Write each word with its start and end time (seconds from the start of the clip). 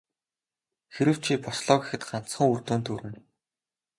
Хэрэв 0.93 1.17
чи 1.25 1.33
бослоо 1.45 1.77
гэхэд 1.81 2.01
ганцхан 2.09 2.45
үр 2.53 2.59
дүнд 2.65 2.85
хүрнэ. 2.91 3.19